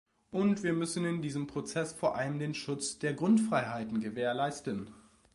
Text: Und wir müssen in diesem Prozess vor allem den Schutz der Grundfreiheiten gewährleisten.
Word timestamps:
Und 0.31 0.63
wir 0.63 0.73
müssen 0.73 1.05
in 1.05 1.21
diesem 1.21 1.45
Prozess 1.45 1.93
vor 1.93 2.15
allem 2.15 2.39
den 2.39 2.55
Schutz 2.55 2.97
der 2.97 3.13
Grundfreiheiten 3.13 3.99
gewährleisten. 3.99 4.89